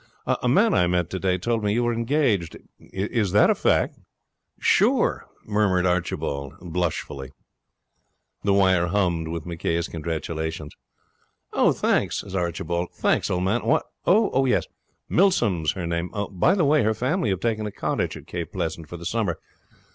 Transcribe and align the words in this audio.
'A 0.25 0.47
man 0.49 0.73
I 0.73 0.87
met 0.87 1.11
today 1.11 1.37
told 1.37 1.63
me 1.63 1.73
you 1.73 1.83
were 1.83 1.93
engaged. 1.93 2.57
Is 2.79 3.33
that 3.33 3.51
a 3.51 3.53
fact?' 3.53 3.99
'Sure,' 4.59 5.27
murmured 5.45 5.85
Archibald, 5.85 6.53
blushfully. 6.59 7.29
The 8.43 8.51
wire 8.51 8.87
hummed 8.87 9.27
with 9.27 9.45
McCay's 9.45 9.87
congratulations. 9.87 10.73
'Thanks,' 11.53 12.21
said 12.21 12.35
Archibald. 12.35 12.89
'Thanks, 12.95 13.29
old 13.29 13.43
man. 13.43 13.63
What? 13.63 13.83
Oh, 14.07 14.45
yes. 14.45 14.65
Milsom's 15.07 15.73
her 15.73 15.85
name. 15.85 16.09
By 16.31 16.55
the 16.55 16.65
way, 16.65 16.81
her 16.81 16.95
family 16.95 17.29
have 17.29 17.39
taken 17.41 17.67
a 17.67 17.71
cottage 17.71 18.17
at 18.17 18.25
Cape 18.25 18.53
Pleasant 18.53 18.89
for 18.89 18.97
the 18.97 19.05
summer. 19.05 19.37